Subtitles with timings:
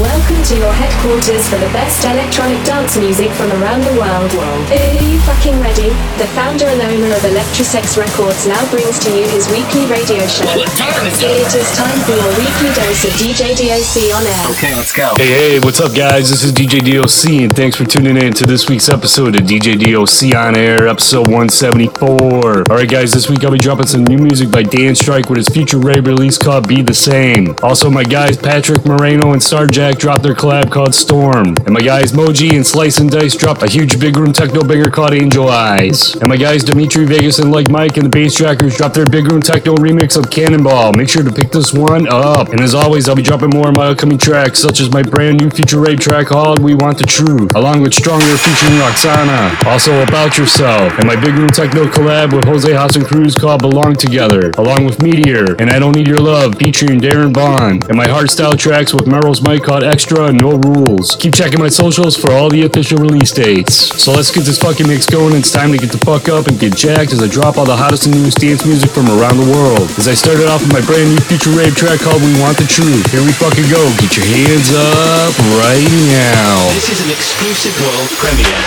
[0.00, 4.32] Welcome to your headquarters for the best electronic dance music from around the world.
[4.72, 5.92] Are you fucking ready?
[6.16, 10.48] The founder and owner of Electrosex Records now brings to you his weekly radio show.
[10.48, 14.46] It is time for your weekly dose of DJ DOC on air.
[14.56, 15.12] Okay, let's go.
[15.18, 16.30] Hey, hey, what's up, guys?
[16.30, 19.76] This is DJ DOC, and thanks for tuning in to this week's episode of DJ
[19.76, 22.08] DOC on air, episode 174.
[22.08, 25.36] All right, guys, this week I'll be dropping some new music by Dan Strike with
[25.36, 27.54] his future rave release called Be the Same.
[27.62, 29.42] Also, my guys Patrick Moreno and
[29.82, 31.56] Starjack dropped their collab called Storm.
[31.66, 34.90] And my guys Moji and Slice and Dice dropped a huge big room techno banger
[34.90, 36.14] called Angel Eyes.
[36.16, 39.40] And my guys Dimitri Vegas and Like Mike and the Bassjackers dropped their big room
[39.40, 40.92] techno remix of Cannonball.
[40.92, 42.50] Make sure to pick this one up.
[42.50, 45.40] And as always, I'll be dropping more of my upcoming tracks, such as my brand
[45.40, 49.66] new future rave track called We Want the Truth, along with Stronger featuring Roxanna.
[49.66, 53.94] Also, About Yourself, and my big room techno collab with Jose House'in Cruz called Belong
[53.94, 58.06] Together, along with Meteor and I Don't Need Your Love featuring Darren Von, and my
[58.06, 61.16] hardstyle tracks with Merrill's Mike called Extra No Rules.
[61.16, 63.72] Keep checking my socials for all the official release dates.
[63.96, 65.34] So let's get this fucking mix going.
[65.34, 67.74] It's time to get the fuck up and get jacked as I drop all the
[67.74, 69.88] hottest and newest dance music from around the world.
[69.96, 72.68] As I started off with my brand new future rave track called We Want the
[72.68, 73.16] Truth.
[73.16, 73.80] Here we fucking go.
[73.96, 76.68] Get your hands up right now.
[76.76, 78.60] This is an exclusive world premiere.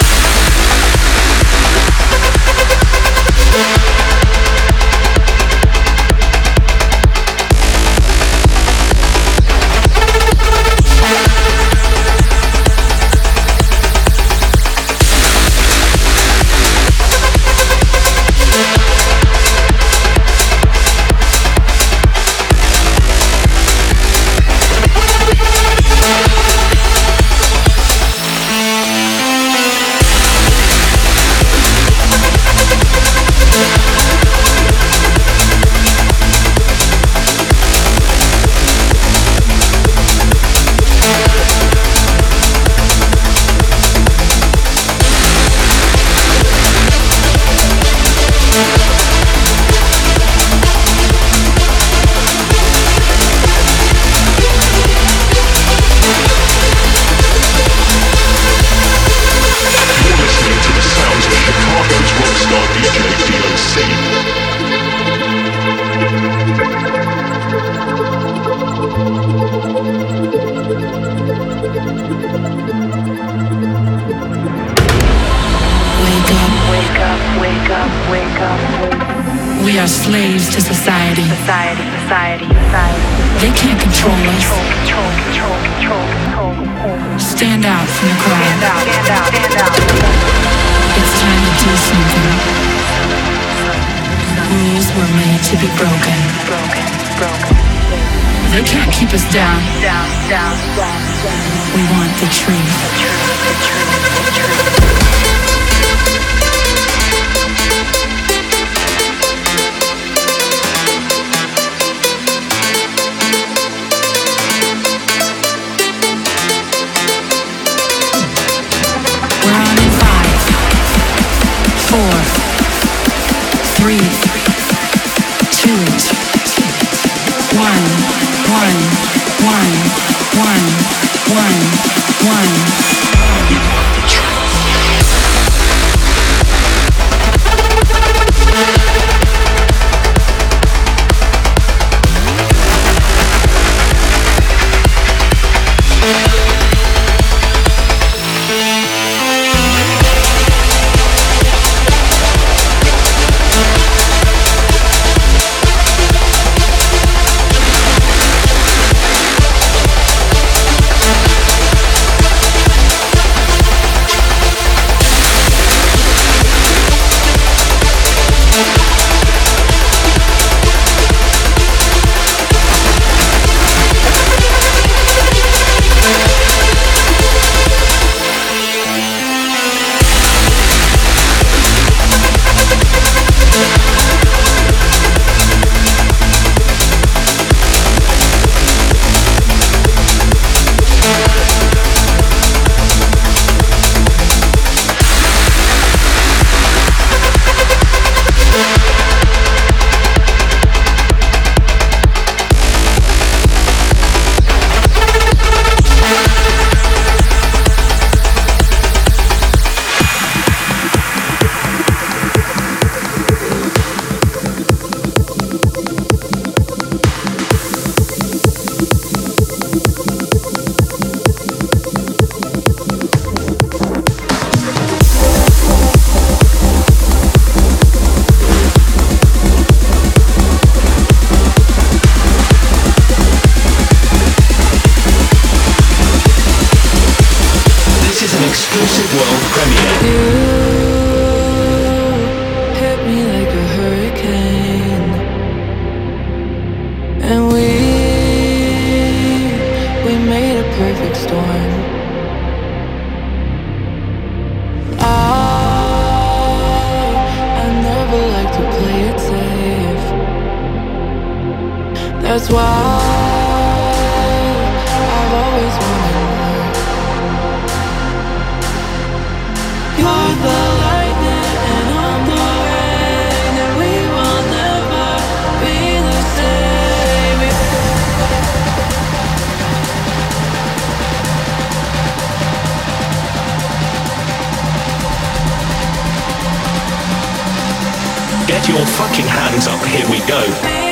[288.48, 290.84] Get your fucking hands up, here we go.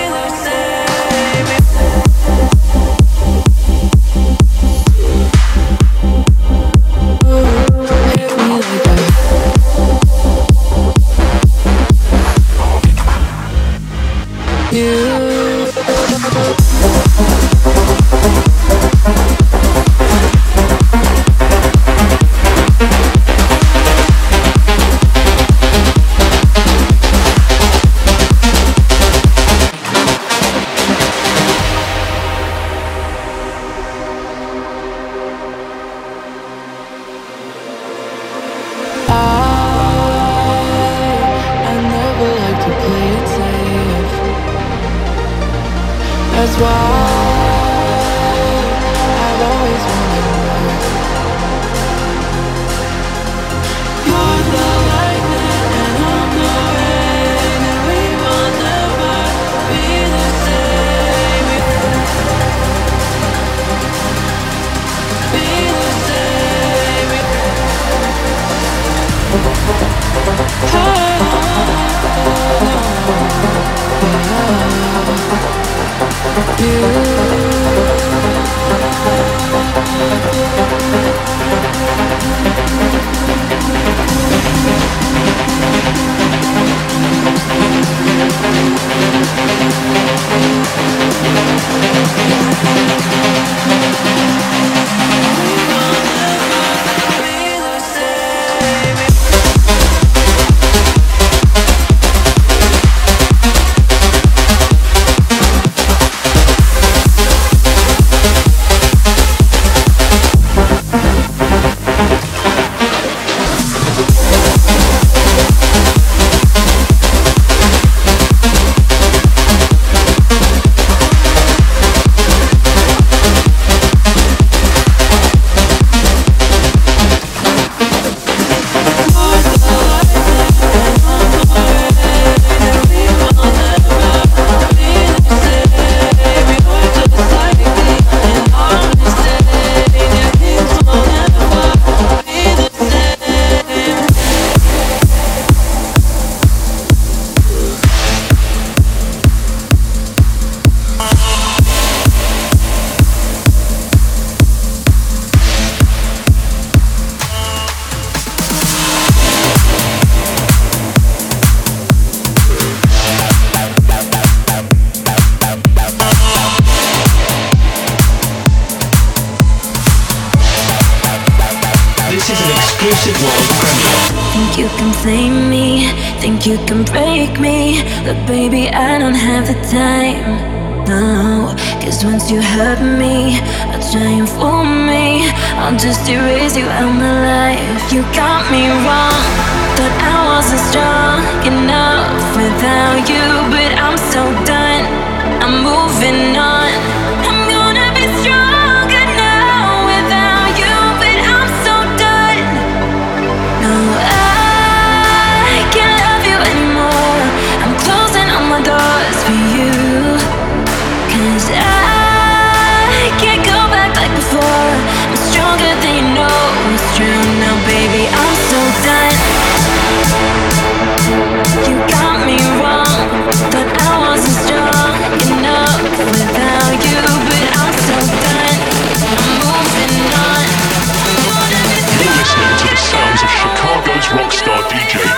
[234.74, 235.13] DJ.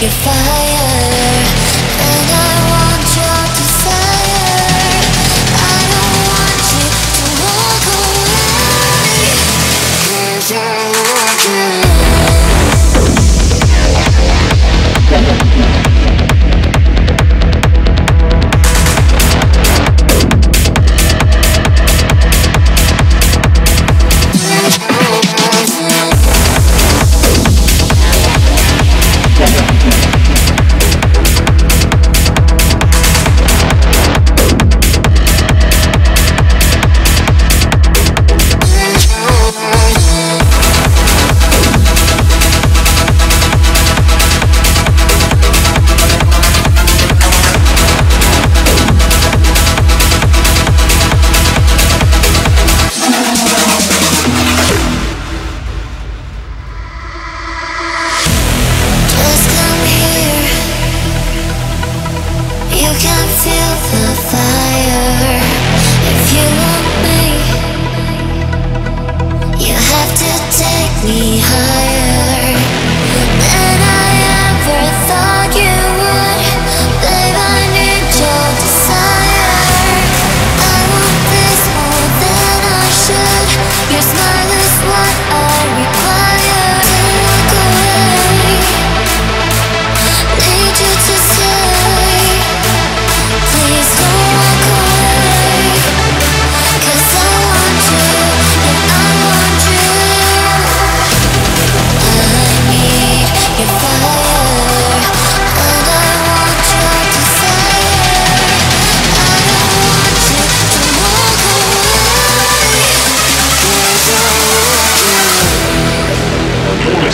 [0.00, 0.49] Need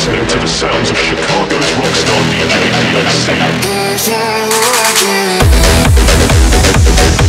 [0.07, 2.71] listening to the sounds of Chicago's rockstar DJ
[7.19, 7.26] DOC.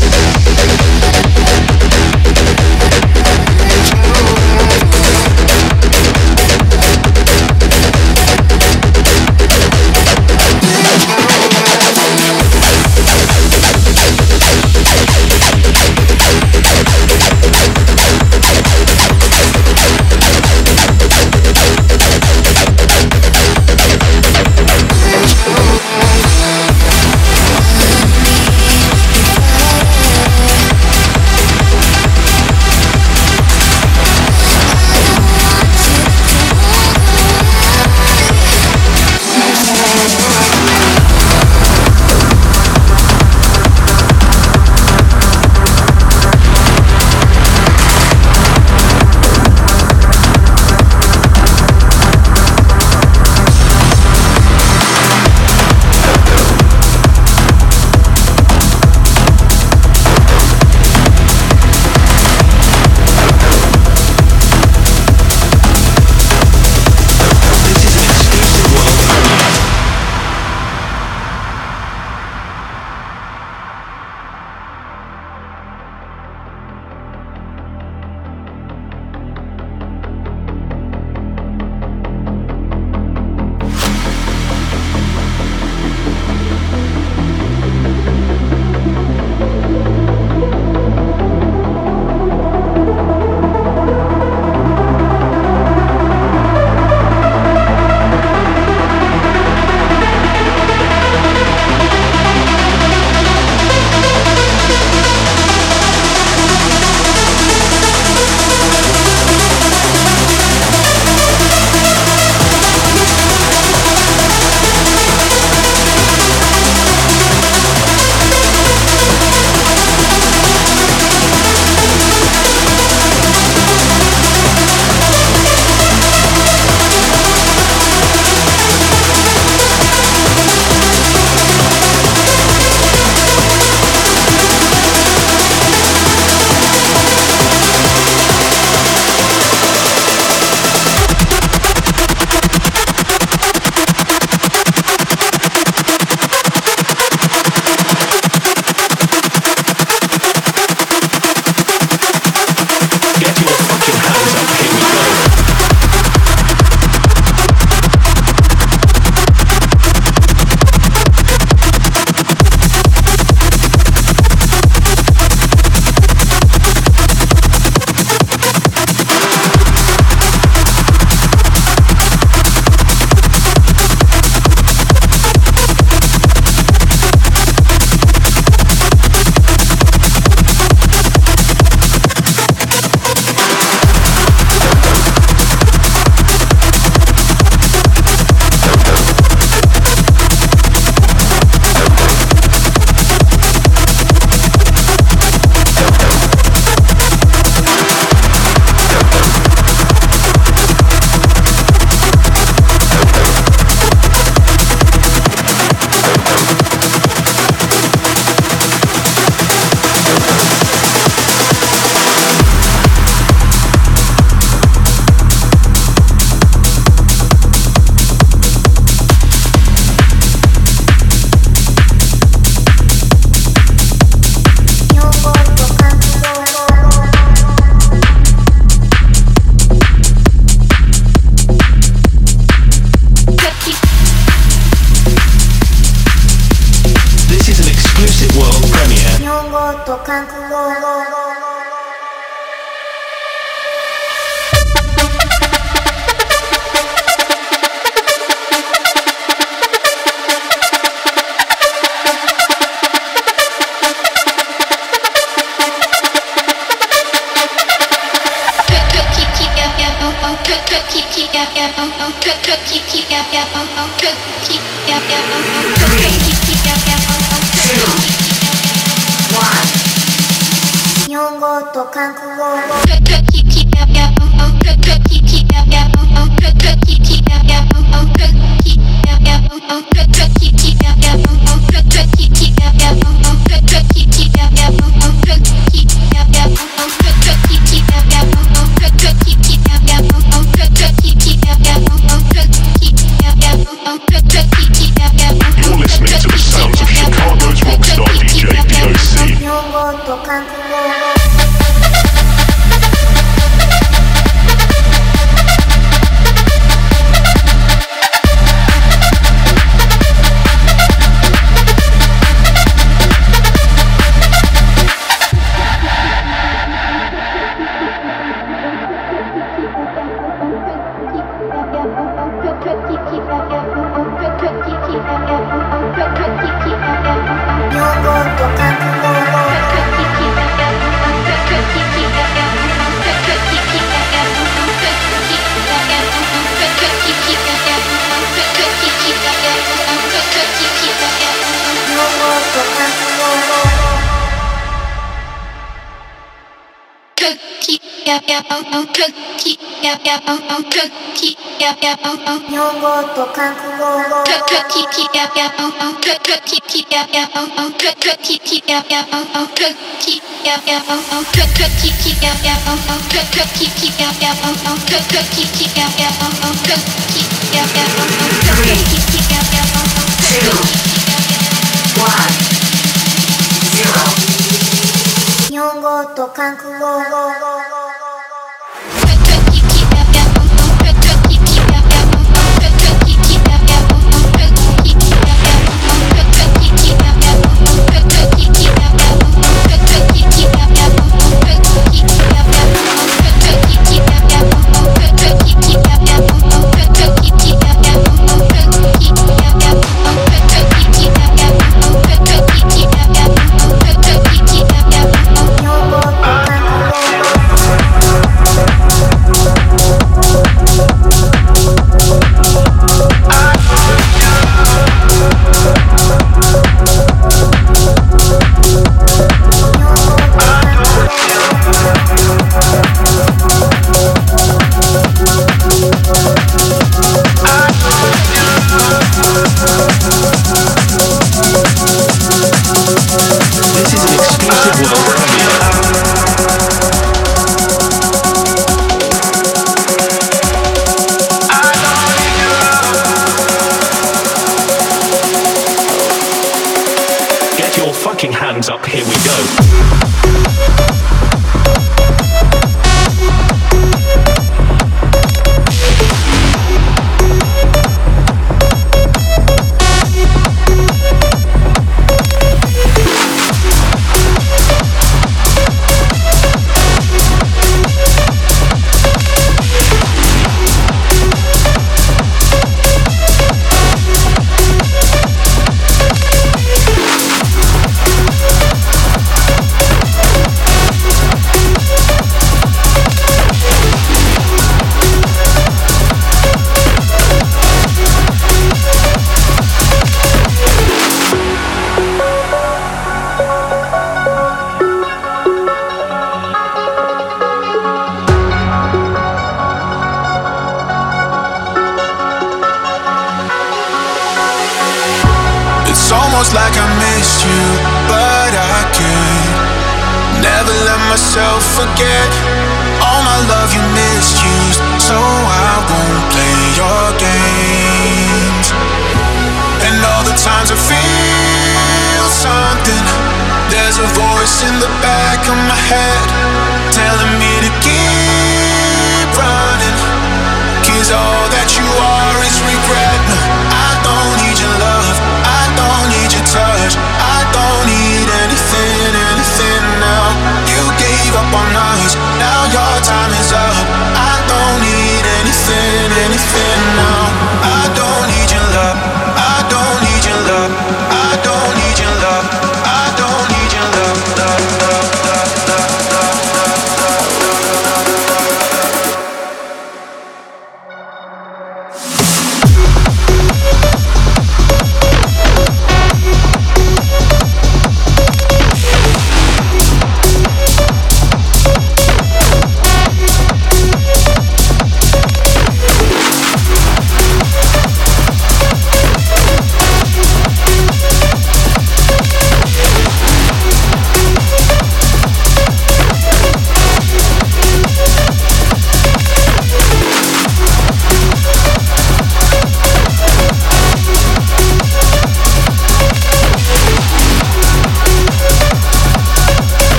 [375.50, 377.85] 日本語と韓国語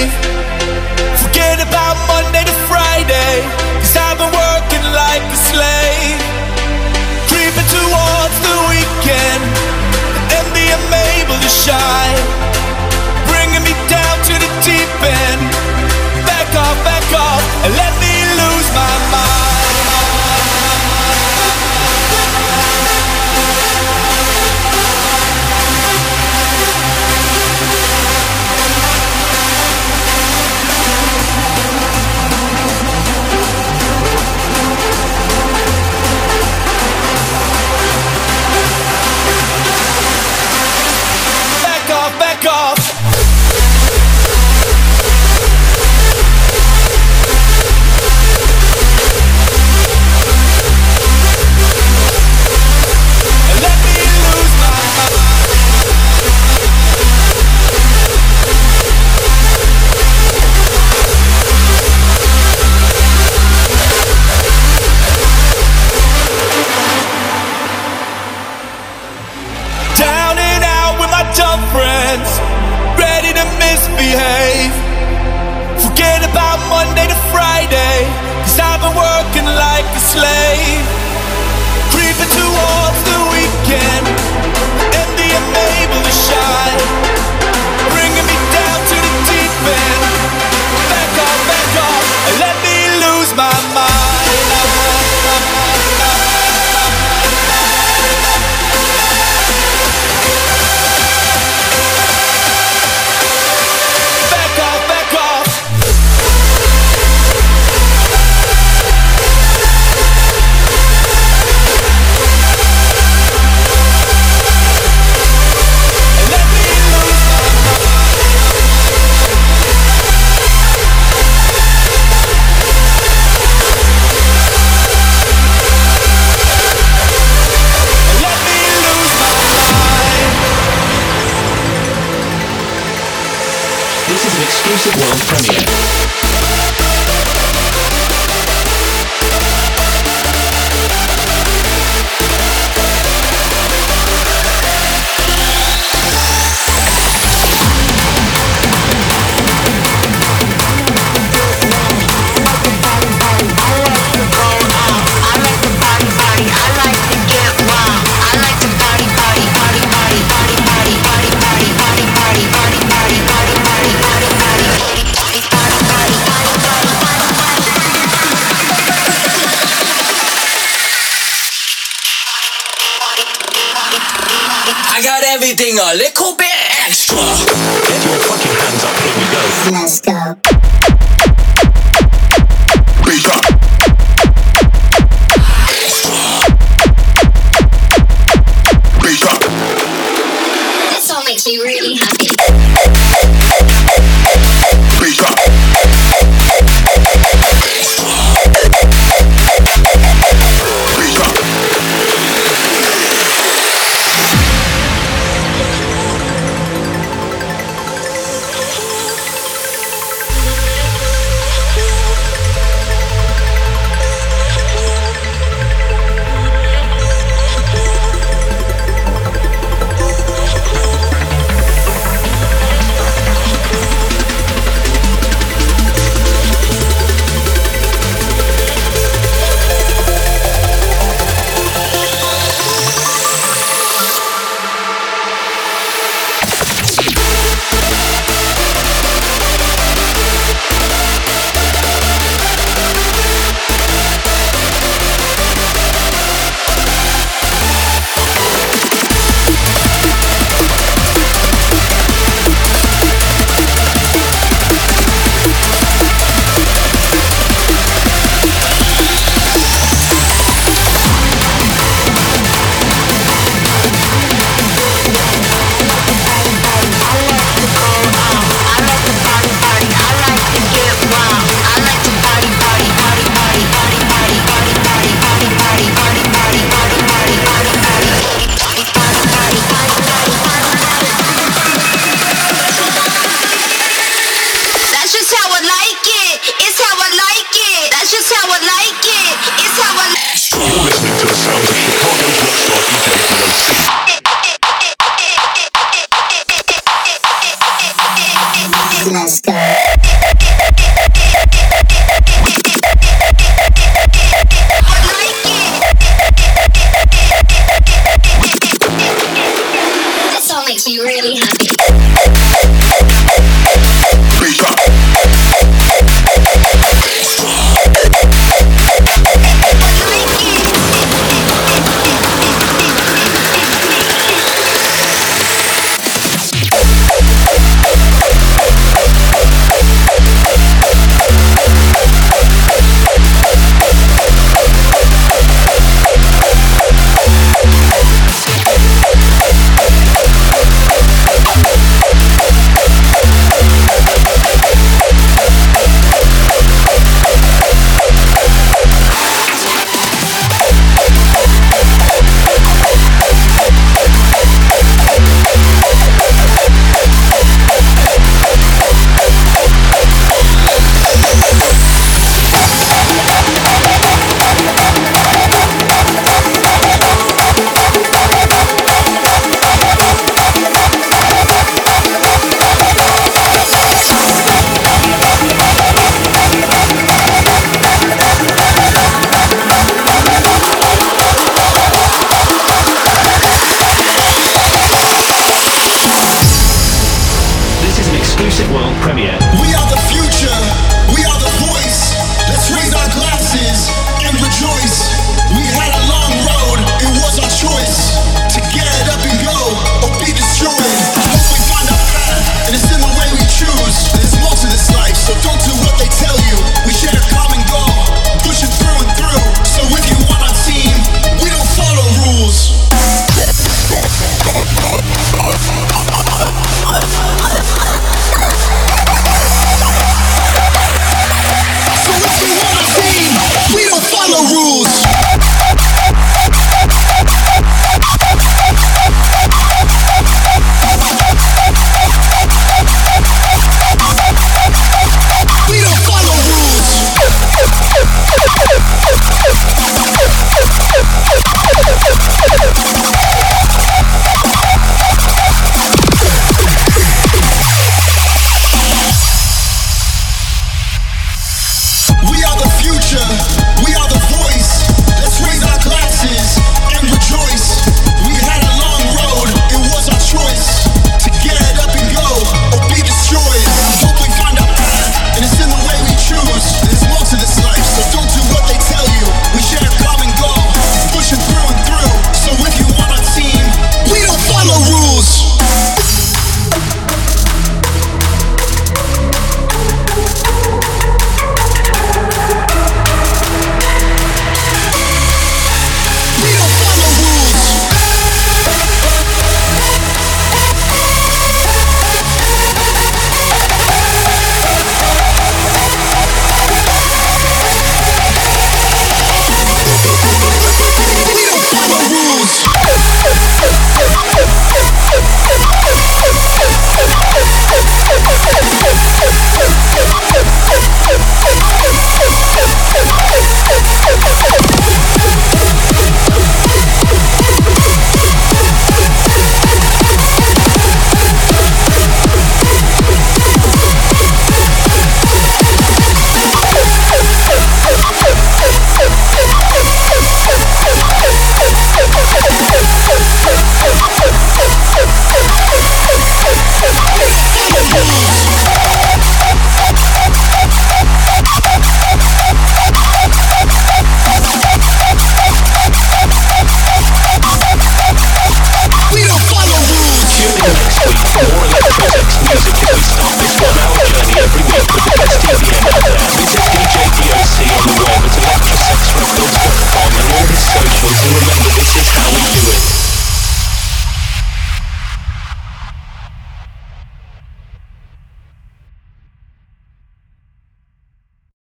[0.00, 0.29] life.